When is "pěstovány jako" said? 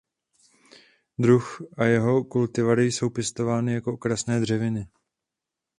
3.09-3.93